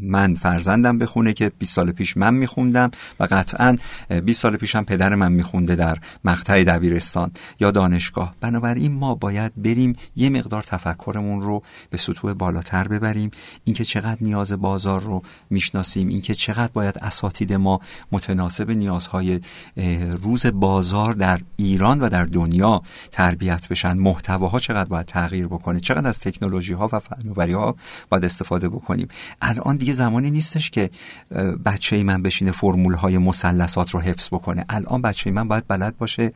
[0.00, 3.76] من فرزندم بخونه که 20 سال پیش من میخوندم و قطعا
[4.24, 8.34] 20 سال پیش هم پدر من میخونده در مقطع دبیرستان یا دانشگاه.
[8.40, 13.30] بنابراین ما باید بریم یه مقدار تفکرمون رو به سطوح بالاتر ببریم.
[13.64, 15.22] اینکه چقدر نیاز بازار رو
[15.64, 17.80] می‌شناسیم اینکه چقدر باید اساتید ما
[18.12, 19.40] متناسب نیازهای
[20.22, 23.92] روز بازار در ایران و در دنیا تربیت بشن.
[23.92, 27.76] محتواها چقدر باید تغییر بکنه؟ چقدر از تکنولوژی ها و فناوری ها
[28.08, 29.08] باید استفاده بکنیم؟
[29.42, 30.90] الان دیگه زمانی نیستش که
[31.64, 34.64] بچه من بشینه فرمول های مثلثات رو حفظ بکنه.
[34.68, 36.32] الان بچه من باید بلد باشه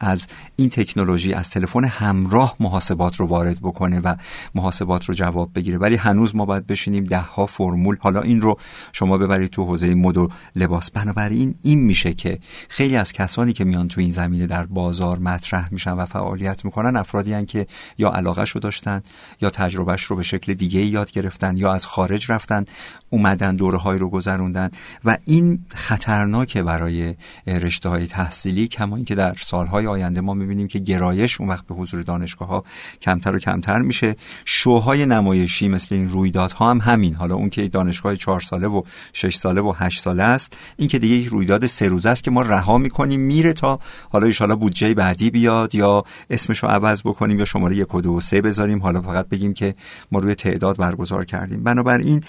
[0.00, 4.14] از این تکنولوژی از تلفن همراه محاسبات رو وارد بکنه و
[4.54, 5.78] محاسبات رو جواب بگیره.
[5.78, 7.96] ولی هنوز ما باید بشینیم ده ها فرمول.
[8.00, 8.58] حالا این رو
[8.92, 10.90] شما ببرید تو حوزه مد و لباس.
[10.90, 15.68] بنابراین این میشه که خیلی از کسانی که میان تو این زمینه در بازار مطرح
[15.72, 17.66] میشن و فعالیت می‌کنن افرادی هن که
[17.98, 19.02] یا علاقه رو داشتن
[19.40, 22.64] یا تجربهش رو به شکل دیگه یاد گرفتن یا از خارج رفتن
[23.10, 24.70] اومدن دوره های رو گذروندن
[25.04, 27.14] و این خطرناکه برای
[27.46, 31.74] رشته های تحصیلی کما اینکه در سالهای آینده ما می‌بینیم که گرایش اون وقت به
[31.74, 32.64] حضور دانشگاه ها
[33.02, 34.16] کمتر و کمتر میشه.
[34.44, 37.14] شوهای نمایشی مثل این رویدادها هم همین.
[37.14, 40.58] حالا اون که دانشگاه چهار ساله و شش ساله و هشت ساله است.
[40.76, 44.32] این که دیگه یک رویداد سه روزه است که ما رها می‌کنیم میره تا حالا
[44.40, 48.40] ان بودجه بعدی بیاد یا اسمشو عوض بکنیم یا شماره یک و دو و سه
[48.40, 48.78] بذاریم.
[48.78, 49.74] حالا فقط بگیم که
[50.12, 51.62] ما روی تعداد برگزار کردیم.
[51.62, 52.22] بنابراین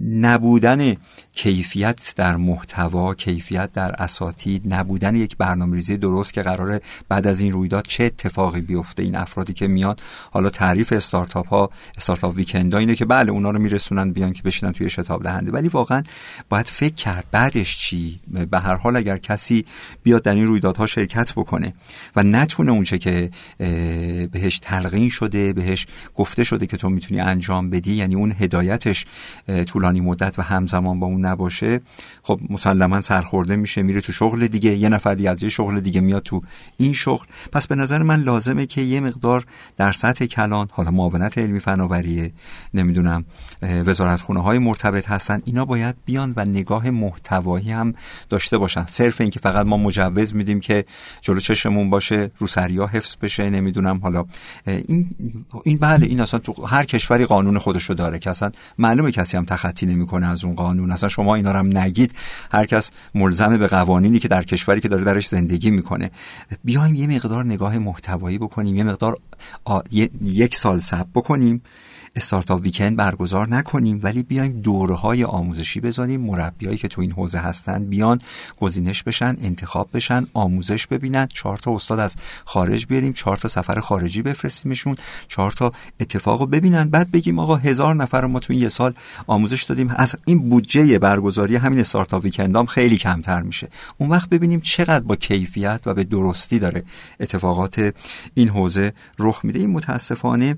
[0.00, 0.96] نبودن
[1.32, 7.52] کیفیت در محتوا کیفیت در اساتید نبودن یک برنامه‌ریزی درست که قراره بعد از این
[7.52, 12.94] رویداد چه اتفاقی بیفته این افرادی که میاد حالا تعریف استارتاپ ها استارتاپ ویکند اینه
[12.94, 15.50] که بله اونا رو میرسونن بیان که بشینن توی شتاب دهنده.
[15.50, 16.02] ولی واقعا
[16.48, 18.20] باید فکر کرد بعدش چی.
[18.50, 19.64] به هر حال اگر کسی
[20.02, 21.74] بیاد در این رویدادها شرکت بکنه
[22.16, 23.30] و نتونه اونچه که
[24.32, 29.06] بهش تلقین شده بهش گفته شده که تو می‌تونی انجام بدی یعنی اون هدایتش
[29.66, 31.80] طولانی مدت و همزمان با اون نباشه
[32.22, 34.74] خب مسلما سرخورده میشه میره تو شغل دیگه.
[34.74, 36.42] یه نفر دیگه از یه شغل دیگه میاد تو
[36.76, 37.26] این شغل.
[37.52, 39.44] پس به نظر من لازمه که یه مقدار
[39.76, 42.32] در سطح کلان حالا معاونت علمی فناوری
[42.74, 43.24] نمی‌دونم
[43.62, 47.94] وزارت خونه های مرتبط هستن اینا باید بیان و نگاه محتوایی هم
[48.28, 48.86] داشته باشن.
[48.86, 50.84] صرف اینکه فقط ما مجوز میدیم که
[51.20, 54.24] جلو چشمون باشه رو سریا حفظ بشه نمی‌دونم حالا.
[54.66, 55.14] این
[55.64, 59.44] این بله این اصلا تو هر کشوری قانون خودشو داره که اصلا معلومه کسی هم
[59.44, 60.92] تخطی نمی‌کنه از اون قانون.
[60.92, 62.12] اصلا شما اینا رو هم نگید
[62.52, 66.10] هر کس ملزم به قوانینی که در کشوری که داره درش زندگی می‌کنه.
[66.64, 69.18] بیایم یه مقدار نگاه محتوایی بکنیم یه مقدار
[70.22, 71.62] یک سال صبر بکنیم.
[72.16, 77.38] استارتاپ ویکند برگزار نکنیم ولی بیایم دوره های آموزشی بذاریم مربیایی که تو این حوزه
[77.38, 78.20] هستن بیان
[78.60, 81.26] گزینش بشن انتخاب بشن آموزش ببینن.
[81.26, 84.96] چهار تا استاد از خارج بیاریم چهار تا سفر خارجی بفرستیمشون
[85.28, 86.90] چهار تا اتفاق ببینن.
[86.90, 88.94] بعد بگیم آقا هزار نفر ما تو این یه سال
[89.26, 89.94] آموزش دادیم.
[89.96, 93.68] از این بودجه برگزاری همین استارتاپ ویکندام خیلی کمتر میشه.
[93.98, 96.84] اون وقت ببینیم چقدر با کیفیت و به درستی داره
[97.20, 97.94] اتفاقات
[98.34, 99.58] این حوزه رخ میده.
[99.58, 100.56] این متاسفانه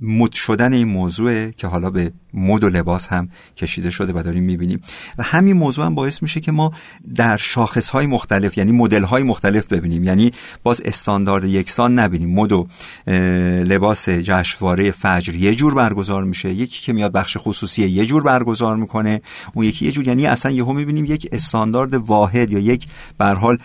[0.00, 4.44] مد شدن این موضوع که حالا به مد و لباس هم کشیده شده و داریم
[4.44, 4.80] می‌بینیم.
[5.18, 6.72] و همین موضوع هم باعث میشه که ما
[7.14, 10.04] در شاخص های مختلف یعنی مدل های مختلف ببینیم.
[10.04, 10.32] یعنی
[10.62, 12.30] باز استاندارد یکسان نبینیم.
[12.30, 12.66] مد و
[13.64, 16.52] لباس جشنواره فجر یه جور برگزار میشه.
[16.52, 19.20] یکی که میاد بخش خصوصی یه جور برگزار می‌کنه.
[19.54, 22.86] اون یکی یه جور یعنی اصلا یهو می‌بینیم یک استاندارد واحد یا یک
[23.18, 23.58] به حال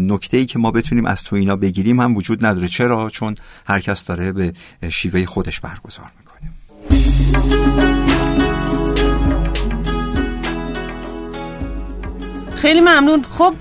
[0.00, 2.68] نکته ای که ما بتونیم از تو اینا بگیریم هم وجود نداره.
[2.68, 3.34] چرا؟ چون
[3.66, 4.52] هر کس داره به
[4.98, 6.50] شیوه خودش برگزار می‌کنه.
[12.56, 13.22] خیلی ممنون.
[13.22, 13.54] خب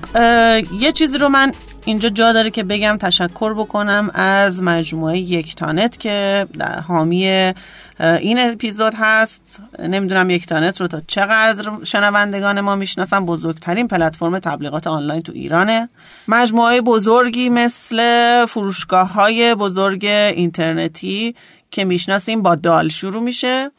[0.80, 1.52] یه چیزی رو من
[1.86, 6.48] اینجا جا داره که بگم تشکر بکنم از مجموعه یک تانت که
[6.88, 7.54] حامی
[8.00, 9.62] این اپیزود هست.
[9.80, 13.26] نمی‌دونم یک تانت رو تا چقدر شنوندگان ما می‌شناسن.
[13.26, 15.90] بزرگترین پلتفرم تبلیغات آنلاین تو ایرانه.
[16.28, 21.36] مجموعه بزرگی مثل فروشگاه های بزرگ اینترنتی
[21.72, 23.72] که می‌شناسیم با دال شروع میشه.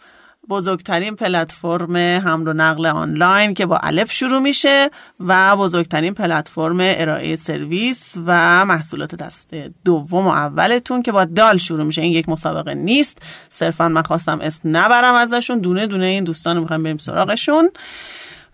[0.49, 7.37] بزرگترین پلتفرم حمل و نقل آنلاین که با الف شروع میشه و بزرگترین پلتفرم ارائه
[7.37, 12.03] سرویس و محصولات دست دوم و اولتون که با دال شروع میشه.
[12.03, 13.19] این یک مسابقه نیست.
[13.51, 15.59] صرفا من خواستم اسم نبرم ازشون.
[15.59, 17.71] دونه دونه این دوستان رو می‌خوایم بریم سراغشون.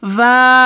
[0.05, 0.21] و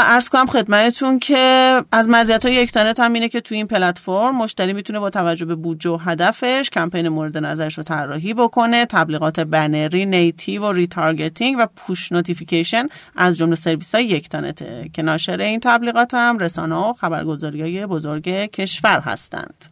[0.06, 4.72] عرض کنم خدمتتون که از مزیت های یکتانت هم اینه که توی این پلتفرم مشتری
[4.72, 10.06] می‌تونه با توجه به بودجه و هدفش کمپین مورد نظرش رو طراحی بکنه تبلیغات بنری
[10.06, 16.14] native و retargeting و push notification از جمله سرویس های یکتانته که ناشر این تبلیغات
[16.14, 19.64] هم رسانه و خبرگزاری های بزرگ کشور هستند.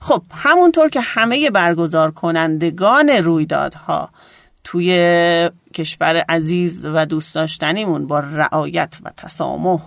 [0.00, 4.10] خب همونطور که همه برگزار کنندگان رویدادها
[4.64, 9.80] توی کشور عزیز و دوست داشتنیمون با رعایت و تسامح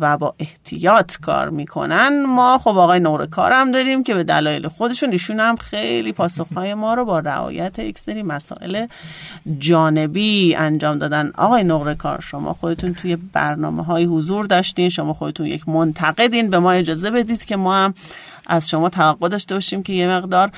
[0.00, 2.26] و با احتیاط کار می‌کنن.
[2.26, 6.94] ما خب آقای نور کارم داریم که به دلایل خودشون ایشون هم خیلی پاسخهای ما
[6.94, 8.86] رو با رعایت یک سری مسائل
[9.58, 11.32] جانبی انجام دادن.
[11.34, 16.50] آقای نور کار شما خودتون توی برنامه های حضور داشتین شما خودتون یک منتقدین.
[16.50, 17.94] به ما اجازه بدید که ما هم
[18.46, 20.50] از شما توقع داشته باشیم که یه مقدار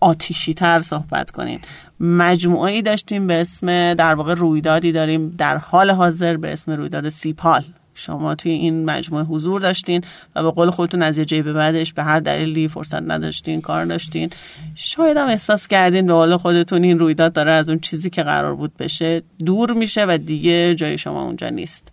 [0.00, 1.60] آتیشی تر صحبت کنین.
[2.00, 7.64] مجموعه داشتیم به اسم در واقع رویدادی داریم در حال حاضر به اسم رویداد سیپال.
[7.94, 10.04] شما توی این مجموعه حضور داشتین
[10.36, 13.84] و به قول خودتون از یه جایی به بعدش به هر دلیلی فرصت نداشتین کار
[13.84, 14.30] داشتین
[14.74, 18.54] شاید هم احساس کردین به قول خودتون این رویداد داره از اون چیزی که قرار
[18.54, 21.92] بود بشه دور میشه و دیگه جای شما اونجا نیست.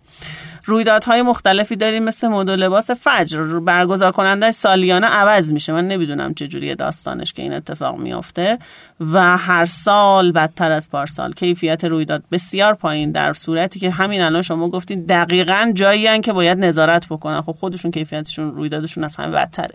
[0.68, 3.58] رویدادهای مختلفی داریم مثل مد لباس فجر.
[3.58, 5.72] برگزار کننده سالیانه عوض میشه.
[5.72, 8.58] من نمی‌دونم چه جوری داستانش که این اتفاق میافته.
[9.00, 11.32] و هر سال بدتر از پارسال.
[11.32, 16.58] کیفیت رویداد بسیار پایین در صورتی که همین الان شما گفتین دقیقا جایی که باید
[16.58, 17.40] نظارت بکنن.
[17.40, 19.74] خب خودشون کیفیتشون رویدادشون از همه بدتره.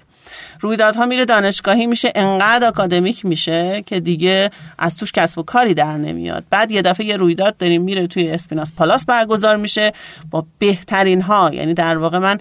[0.60, 5.98] رویدادها میره دانشگاهی میشه انقدر آکادمیک میشه که دیگه از توش کسب و کاری در
[5.98, 6.44] نمیاد.
[6.50, 9.94] بعد یه دفعه یه رویداد داریم میره توی اسپیناس پالاس برگزار میشه
[10.32, 12.40] با بهترین ها یعنی در واقع من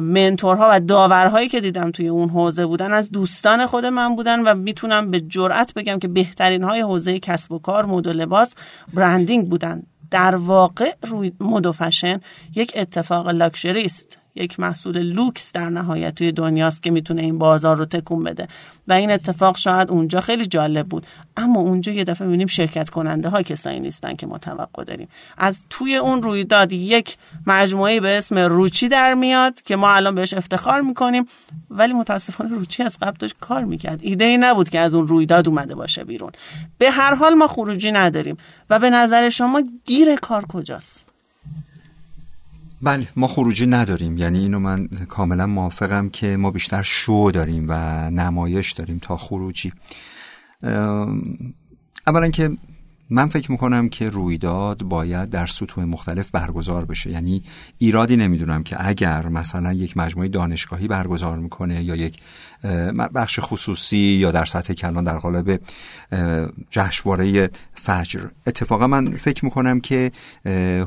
[0.00, 4.54] منتورها و داورهایی که دیدم توی اون حوزه بودن از دوستان خود من بودن و
[4.54, 8.54] می‌تونم به جرأت بگم که بهترین های حوزه کسب و کار مد و لباس
[8.94, 9.82] برندینگ بودن.
[10.10, 12.20] در واقع روی مد و فشن
[12.54, 17.76] یک اتفاق لاکچری است یک محصول لوکس در نهایت توی دنیاست که می‌تونه این بازار
[17.76, 18.48] رو تکون بده.
[18.88, 21.06] و این اتفاق شاید اونجا خیلی جالب بود.
[21.36, 25.08] اما اونجا یه دفعه می‌بینیم شرکت کننده ها کسایی نیستن که ما توقع داریم.
[25.38, 27.16] از توی اون رویداد یک
[27.46, 31.24] مجموعه به اسم روچی در میاد که ما الان بهش افتخار می‌کنیم.
[31.70, 33.98] ولی متاسفانه روچی از قبل داشت کار می‌کرد.
[34.02, 36.32] ایده ای نبود که از اون رویداد اومده باشه بیرون.
[36.78, 38.36] به هر حال ما خروجی نداریم.
[38.70, 41.03] و به نظر شما گیر کار کجاست؟
[42.84, 43.08] بله.
[43.16, 44.18] ما خروجی نداریم.
[44.18, 47.74] یعنی اینو من کاملا موافقم که ما بیشتر شو داریم و
[48.10, 49.72] نمایش داریم تا خروجی.
[52.06, 52.50] اولا که
[53.10, 57.10] من فکر می‌کنم که رویداد باید در سطوح مختلف برگزار بشه.
[57.10, 57.42] یعنی
[57.78, 62.18] ایرادی نمی‌دونم که اگر مثلا یک مجموعه دانشگاهی برگزار می‌کنه یا یک
[63.14, 65.60] بخش خصوصی یا در سطح کلان در قالب
[66.70, 68.20] جشنواره فجر.
[68.46, 70.12] اتفاقا من فکر می‌کنم که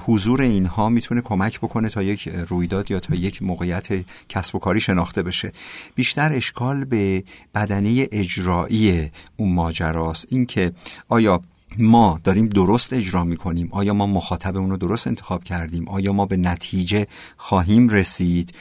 [0.06, 3.88] حضور اینها می‌تونه کمک بکنه تا یک رویداد یا تا یک موقعیت
[4.30, 5.52] کسب و کاری شناخته بشه.
[5.96, 7.24] بیشتر اشکال به
[7.56, 10.28] بدنه اجرایی اون ماجراست.
[10.30, 10.72] اینکه
[11.10, 11.42] آیا
[11.80, 13.70] ما داریم درست اجرا می‌کنیم.
[13.72, 18.56] آیا ما مخاطبمون رو درست انتخاب کردیم؟ آیا ما به نتیجه خواهیم رسید؟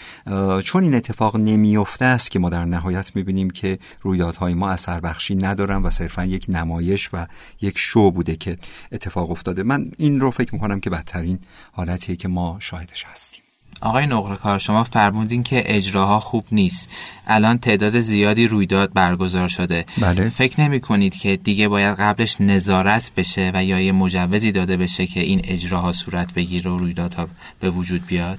[0.64, 5.34] چون این اتفاق نمیفته است که ما در نهایت می‌بینیم که رویدادهای ما اثر بخشی
[5.34, 7.26] ندارن و صرفا یک نمایش و
[7.60, 8.58] یک شو بوده که
[8.92, 9.62] اتفاق افتاده.
[9.62, 11.38] من این رو فکر می‌کنم که بدترین
[11.72, 13.45] حالتیه که ما شاهدش هستیم.
[13.80, 16.90] آقای نقره کار شما فرمودین که اجراها خوب نیست.
[17.26, 19.84] الان تعداد زیادی رویداد برگزار شده.
[19.98, 20.28] بله.
[20.28, 25.06] فکر نمی کنید که دیگه باید قبلش نظارت بشه و یا یه مجوزی داده بشه
[25.06, 27.28] که این اجراها صورت بگیره و رویدادها
[27.60, 28.38] به وجود بیاد؟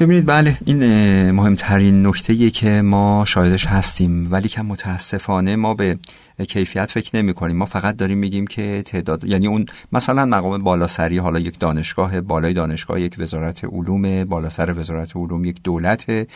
[0.00, 4.32] ببینید بله این مهمترین نکته که ما شاهدش هستیم.
[4.32, 5.98] ولی که متاسفانه ما به
[6.44, 11.18] کیفیت فکر نمی کنیم ما فقط داریم میگیم که تعداد یعنی اون مثلا مقام بالاسری
[11.18, 16.26] حالا یک دانشگاه بالای دانشگاه یک وزارت علوم بالاسر وزارت علوم یک دولته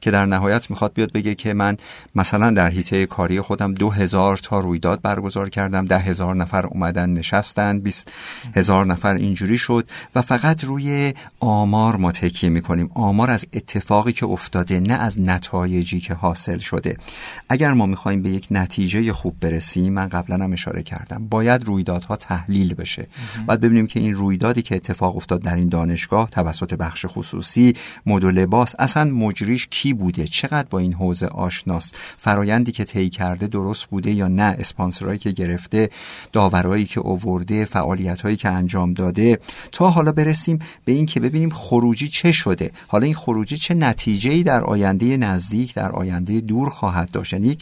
[0.00, 1.76] که در نهایت می‌خواد بیاد بگه که من
[2.14, 7.10] مثلا در حیطه کاری خودم دو هزار تا رویداد برگزار کردم ده هزار نفر اومدن
[7.10, 8.12] نشستن بیست
[8.54, 12.90] هزار نفر اینجوری شد و فقط روی آمار ما تکیه می‌کنیم.
[12.94, 16.96] آمار از اتفاقی که افتاده نه از نتایجی که حاصل شده.
[17.48, 19.55] اگر ما می‌خوایم به یک نتیجه خوب برسیم
[19.90, 23.08] من قبلا هم اشاره کردم باید رویدادها تحلیل بشه.
[23.46, 27.74] باید ببینیم که این رویدادی که اتفاق افتاد در این دانشگاه توسط بخش خصوصی
[28.06, 33.10] مد و لباس اصلا مجریش کی بوده؟ چقدر با این حوزه آشناست؟ فرایندی که طی
[33.10, 35.90] کرده درست بوده یا نه؟ اسپانسرایی که گرفته
[36.32, 39.38] داورایی که اوورده فعالیتهایی که انجام داده.
[39.72, 42.70] تا حالا برسیم به این که ببینیم خروجی چه شده.
[42.88, 47.32] حالا این خروجی چه نتیجه‌ای در آینده نزدیک در آینده دور خواهد داشت.
[47.32, 47.58] یعنی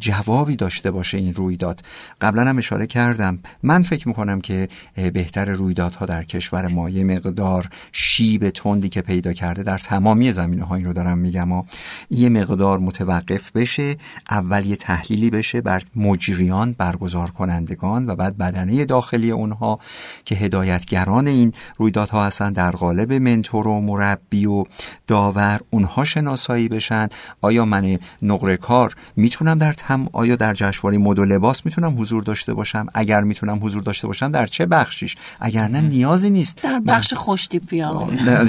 [0.00, 1.11] جوابی داشته باشه.
[1.14, 1.80] این رویداد.
[2.20, 3.38] قبلا هم اشاره کردم.
[3.62, 9.32] من فکر می‌کنم که بهتر رویدادها در کشور ما یه مقدار شیب تندی که پیدا
[9.32, 11.62] کرده در تمامی زمینه های رو دارم میگم و
[12.10, 13.96] یه مقدار متوقف بشه
[14.30, 19.78] اول یه تحلیلی بشه بر مجریان برگزار کنندگان و بعد بدنه داخلی اونها
[20.24, 24.64] که هدایتگران این رویدادها هستن در قالب منتور و مربی و
[25.06, 27.08] داور اونها شناسایی بشن.
[27.40, 32.22] آیا من نقره کار می‌تونم در تم آیا در جشنواره مد و لباس می‌تونم حضور
[32.22, 36.62] داشته باشم؟ اگر می‌تونم حضور داشته باشم در چه بخشیش؟ اگر نه نیازی نیست.
[36.62, 37.82] در بخش خوشتیپی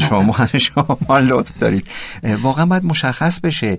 [0.09, 1.87] شما شما لطف دارید.
[2.41, 3.77] واقعا باید مشخص بشه.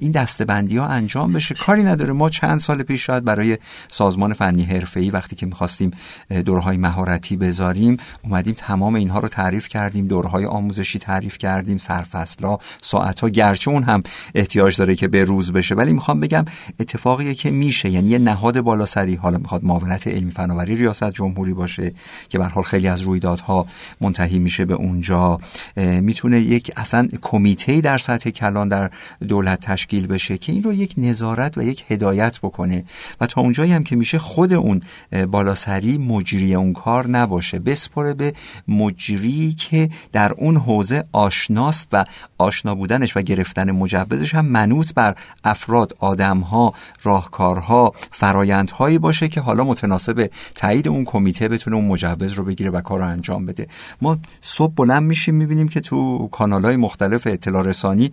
[0.00, 1.54] این دستبندی ها انجام بشه.
[1.54, 2.12] کاری نداره.
[2.12, 5.90] ما چند سال پیش شاید برای سازمان فنی حرفه‌ای وقتی که می‌خواستیم
[6.44, 13.20] دورهای مهارتی بذاریم اومدیم تمام اینها رو تعریف کردیم دورهای آموزشی تعریف کردیم سرفصلا ساعت
[13.20, 14.02] ها گرچه اون هم
[14.34, 15.74] احتیاج داره که به روز بشه.
[15.74, 16.44] ولی می‌خوام بگم
[16.80, 17.85] اتفاقیه که میشه.
[17.86, 19.14] میشه یعنی یه نهاد بالاسری.
[19.14, 21.92] حالا می‌خواد معاونت علمی فناوری ریاست جمهوری باشه
[22.28, 23.66] که به حال خیلی از رویدادها
[24.00, 25.38] منتهی میشه به اونجا.
[25.76, 28.90] می‌تونه یک اصلا کمیته در سطح کلان در
[29.28, 32.84] دولت تشکیل بشه که این رو یک نظارت و یک هدایت بکنه.
[33.20, 34.82] و تا اونجایی هم که میشه خود اون
[35.30, 37.58] بالاسری مجری اون کار نباشه.
[37.58, 38.34] بسپره به
[38.68, 42.04] مجری که در اون حوزه آشناست و
[42.38, 47.75] آشنا بودنش و گرفتن مجوزش هم منوط بر افراد آدمها راهکارها
[48.12, 52.98] فرایندهایی باشه که حالا متناسب تایید اون کمیته بتونه اون مجوز رو بگیره و کار
[52.98, 53.66] رو انجام بده.
[54.02, 58.12] ما صبح بلند میشیم می‌بینیم که تو کانال های مختلف اطلاع رسانی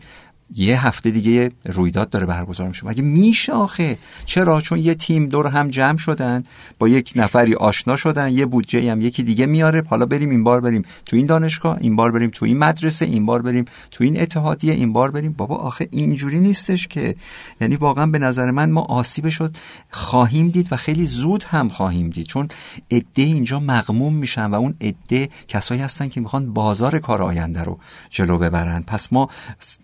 [0.56, 2.88] یه هفته دیگه رویداد داره برگزار میشه.
[2.88, 6.44] مگه میشه آخه؟ چرا؟ چون یه تیم دور هم جمع شدن
[6.80, 9.84] با یک نفری آشنا شدن یه بودجه هم یکی دیگه میاره.
[9.90, 13.26] حالا بریم این بار بریم تو این دانشگاه این بار بریم تو این مدرسه این
[13.26, 15.34] بار بریم تو این اتحادیه این بار بریم.
[15.34, 17.16] بابا آخه اینجوری نیستش که.
[17.62, 19.56] یعنی واقعا به نظر من ما آسیب شد
[19.90, 22.26] خواهیم دید و خیلی زود هم خواهیم دید.
[22.26, 22.48] چون
[22.92, 27.80] عده اینجا مغموم میشن و اون عده کسایی هستن که می‌خوان بازار کار آینده رو
[28.10, 28.84] جلو ببرن.
[28.88, 29.30] پس ما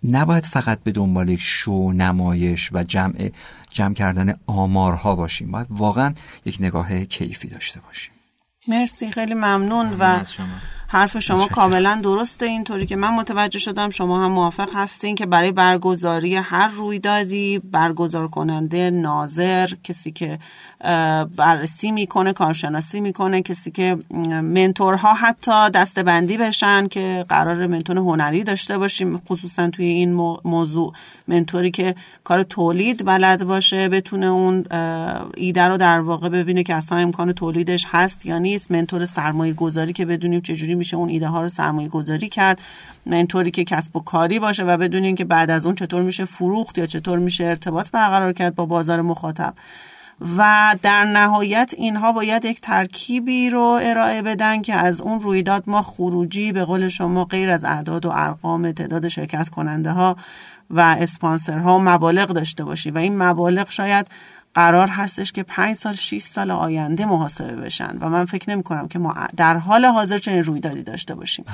[0.04, 3.32] نباید فقط به دنبال یک شو نمایش و جمع
[3.70, 5.52] جمع کردن آمارها باشیم.
[5.52, 6.14] باید واقعا
[6.46, 8.12] یک نگاه کیفی داشته باشیم.
[8.68, 10.24] مرسی خیلی ممنون و
[10.92, 15.52] حرف شما کاملا درسته اینطوری که من متوجه شدم شما هم موافق هستین که برای
[15.52, 20.40] برگزاری هر رویدادی برگزار کننده ناظر کسی که
[21.36, 23.98] بررسی می‌کنه کارشناسی می‌کنه کسی که
[24.44, 30.14] منتورها حتی دستبندی بشن که قرار منتور هنری داشته باشیم خصوصا توی این
[30.46, 30.94] موضوع.
[31.28, 34.66] منتوری که کار تولید بلد باشه بتونه اون
[35.38, 38.72] ایده رو در واقع ببینه که اصلا امکان تولیدش هست یا نیست.
[38.72, 42.62] منتور سرمایه گذاری که بدونیم چجوری میشه اون ایده ها رو سرمایه گذاری کرد.
[43.06, 46.78] منتوری که کسب و کاری باشه و بدونیم که بعد از اون چطور میشه فروخت
[46.78, 49.54] یا چطور میشه ارتباط برقرار کرد با بازار مخاطب.
[50.38, 55.82] و در نهایت اینها باید یک ترکیبی رو ارائه بدن که از اون رویداد ما
[55.82, 60.16] خروجی به قول شما غیر از اعداد و ارقام تعداد شرکت کننده ها
[60.70, 64.08] و اسپانسرها مبالغ داشته باشیم و این مبالغ شاید
[64.54, 68.88] قرار هستش که پنج سال 6 سال آینده محاسبه بشن و من فکر نمی کنم
[68.88, 71.46] که ما در حال حاضر چنین رویدادی داشته باشیم.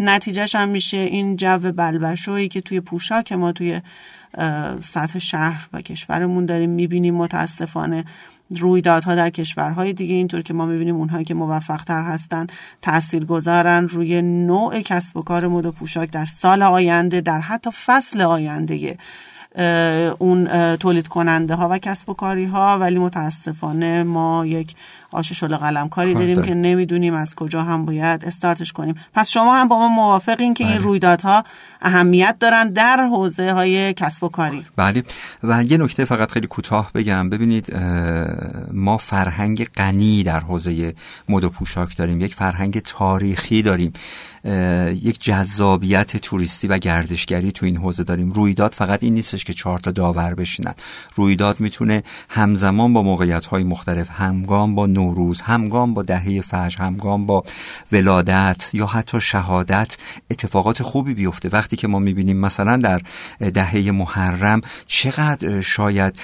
[0.00, 3.80] نتیجهش هم میشه این جو بلبشویی که توی پوشاک ما توی
[4.82, 7.14] سطح شهر و کشورمون داریم می‌بینیم.
[7.14, 8.04] متاسفانه
[8.50, 12.46] رویدادها در کشورهای دیگه اینطور که ما می‌بینیم اونهایی که موفق تر هستن
[12.82, 17.70] تأثیر گذارن روی نوع کسب و کار مد و پوشاک در سال آینده در حتی
[17.70, 18.96] فصل آینده
[20.18, 24.74] اون تولید کننده ها و کسب و کاری ها ولی متاسفانه ما یک
[25.14, 28.94] آش شل قلم کاری داریم که نمی‌دونیم از کجا هم باید استارتش کنیم.
[29.14, 30.84] پس شما هم با ما موافقین که این بله.
[30.84, 31.44] رویدادها
[31.82, 34.62] اهمیت دارن در حوزه های کسب و کاری.
[34.76, 35.02] بله.
[35.42, 37.30] و یه نکته فقط خیلی کوتاه بگم.
[37.30, 37.76] ببینید
[38.72, 40.94] ما فرهنگ غنی در حوزه
[41.28, 42.20] مد و پوشاک داریم.
[42.20, 43.92] یک فرهنگ تاریخی داریم.
[45.02, 48.32] یک جذابیت توریستی و گردشگری تو این حوزه داریم.
[48.32, 50.74] رویداد فقط این نیستش که چهار تا داور بشینن.
[51.14, 57.26] رویداد می‌تونه همزمان با موقعیت های مختلف همگام با نوروز همگام با دهه فجر همگام
[57.26, 57.44] با
[57.92, 59.96] ولادت یا حتی شهادت
[60.30, 61.48] اتفاقات خوبی بیفته.
[61.48, 63.00] وقتی که ما می‌بینیم مثلا در
[63.50, 66.18] دهه محرم چقدر شاید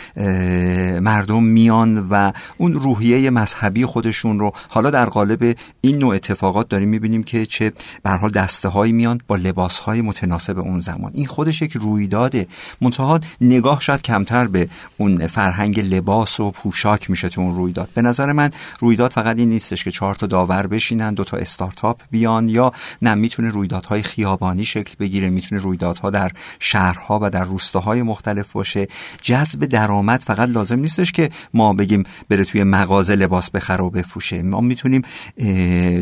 [1.00, 6.88] مردم میان و اون روحیه مذهبی خودشون رو حالا در قالب این نوع اتفاقات داریم
[6.88, 11.10] می‌بینیم که چه به حال دسته هایی میان با لباس های متناسب اون زمان.
[11.14, 12.46] این خودش یک رویداده
[12.80, 17.88] منتها نگاه شاید کمتر به اون فرهنگ لباس و پوشاک میشه تو اون رویداد.
[17.94, 22.00] به نظر من رویداد فقط این نیستش که چهار تا داور بشینن دو تا استارتاپ
[22.10, 28.02] بیان یا نه می‌تونه رویدادهای خیابانی شکل بگیره می‌تونه رویدادها در شهرها و در روستاهای
[28.02, 28.88] مختلف باشه.
[29.22, 34.42] جذب درآمد فقط لازم نیستش که ما بگیم بره توی مغازه لباس بخره و بفروشه.
[34.42, 35.02] ما می‌تونیم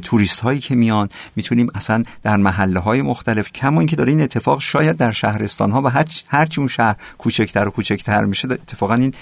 [0.03, 4.61] توریست هایی که میان می‌تونیم اصلا در محله های مختلف کما اینکه داره این اتفاق
[4.61, 5.89] شاید در شهرستان ها و
[6.29, 9.15] هر چی اون شهر کوچکتر و کوچکتر میشه اتفاقا این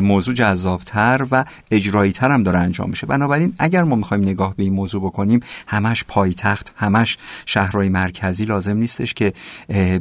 [0.00, 3.06] موضوع جذابتر و اجرایی هم داره انجام میشه.
[3.06, 8.76] بنابراین اگر ما می‌خوایم نگاه به این موضوع بکنیم همش پایتخت همش شهرهای مرکزی لازم
[8.76, 9.32] نیستش که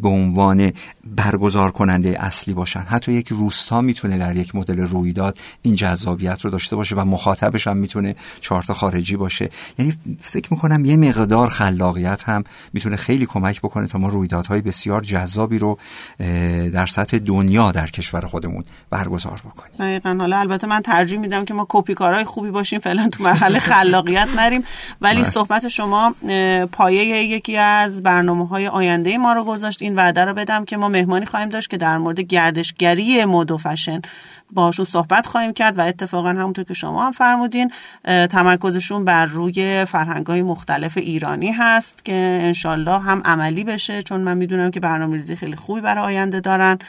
[0.02, 0.72] به عنوان
[1.06, 2.80] برگزار کننده اصلی باشن.
[2.80, 7.68] حتی یک روستا می‌تونه در یک مدل رویداد این جذابیت رو داشته باشه و مخاطبش
[7.68, 9.50] هم می‌تونه چهارتا خارجی باشه.
[9.80, 15.02] یعنی فکر می‌کنم یه مقدار خلاقیت هم می‌تونه خیلی کمک بکنه تا ما رویدادهای بسیار
[15.02, 15.78] جذابی رو
[16.74, 20.02] در سطح دنیا در کشور خودمون برگزار بکنیم.
[20.22, 24.28] حالا البته من ترجیح میدم که ما کپی کارهای خوبی باشیم فعلا تو مرحله خلاقیت
[24.36, 24.64] نریم.
[25.02, 25.30] ولی بله.
[25.30, 26.16] صحبت شما
[26.72, 29.82] پایه یکی از برنامه های آینده ما رو گذاشت.
[29.82, 33.58] این وعده رو بدم که ما مهمانی خواهیم داشت که در مورد گردشگری مد و
[33.58, 34.02] فشن
[34.52, 37.72] باشون صحبت خواهیم کرد و اتفاقا همونطور که شما هم فرمودین
[38.04, 44.04] تمرکزشون بر روی فرهنگ های مختلف ایرانی هست که انشالله هم عملی بشه.
[44.04, 46.80] چون من می‌دونم که برنامه ریزی خیلی خوبی برای آینده دارن.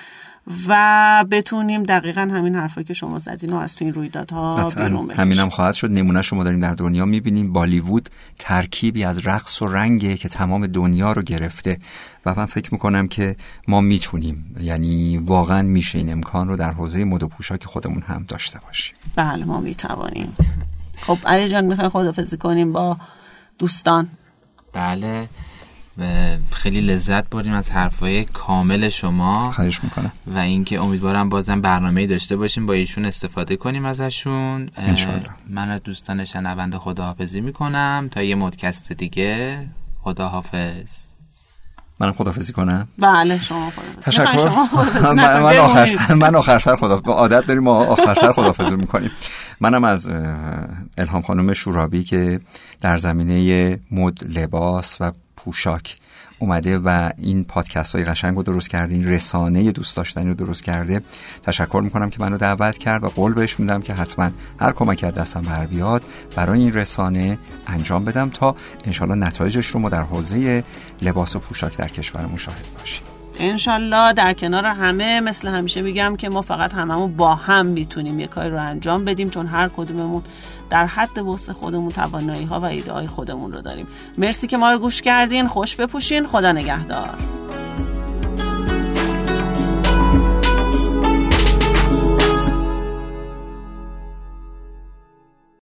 [0.69, 5.49] و بتونیم دقیقا همین حرفایی که شما زدین و از تو این رویدادها بیرون همینم
[5.49, 5.91] خواهد شد.
[5.91, 7.53] نمونه شما داریم در دنیا می‌بینیم.
[7.53, 11.79] بالیوود ترکیبی از رقص و رنگه که تمام دنیا رو گرفته.
[12.27, 13.37] و من فکر می‌کنم که
[13.69, 14.57] ما می‌تونیم.
[14.61, 18.97] یعنی واقعا میشه این امکان رو در حوزه مد و پوشاک خودمون هم داشته باشیم.
[19.17, 20.35] بله ما می‌توانیم.
[20.97, 22.97] خب علی جان می‌خوایم خدافزی کنیم با
[23.59, 24.09] دوستان؟
[24.73, 25.29] بله.
[26.51, 29.51] خیلی لذت بردیم از حرفای کامل شما.
[29.51, 30.13] خواهش می‌کنم.
[30.27, 34.71] و اینکه امیدوارم بازم برنامه داشته باشیم با ایشون استفاده کنیم ازشون.
[35.49, 38.09] من از دوستان شنونده خداحافظی می‌کنم.
[38.11, 39.67] تا یه مدکست دیگه
[40.03, 41.14] خداحافظ.
[42.01, 42.89] من خدافزی کنم.
[42.99, 43.73] بله شما
[44.03, 44.49] تشکر.
[45.03, 49.11] من, من آخر من آخر سر خدا عادت داریم ما آخر سر خدافزی می‌کنیم.
[49.61, 50.09] منم از
[50.99, 52.41] الهام خانم شورابی که
[52.81, 55.97] در زمینه مد لباس و پوشاک
[56.45, 60.63] اومده و این پادکست های قشنگ رو درست کرده این رسانه دوست داشتنی رو درست
[60.63, 61.01] کرده.
[61.43, 64.31] تشکر می‌کنم که منو دعوت کرد و قول بهش میدم که حتما
[64.61, 66.05] هر کمک از دستم بر بیاد
[66.37, 70.65] برای این رسانه انجام بدم تا انشالله نتایجش رو ما در حوزه
[71.03, 73.03] لباس و پوشاک در کشور مشاهد باشیم.
[73.39, 78.27] انشالله در کنار همه مثل همیشه میگم که ما فقط هممون با هم می‌تونیم یه
[78.27, 80.23] کاری رو انجام بدیم چون هر کدوممون
[80.71, 83.87] در حد وسط خودمون توانایی ها و ایده های خودمون رو داریم.
[84.19, 85.49] مرسی که ما رو گوش کردین.
[85.49, 86.27] خوش بپوشین.
[86.27, 87.11] خدا نگهدار.